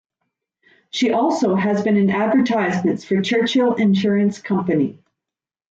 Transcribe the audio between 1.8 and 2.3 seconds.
been in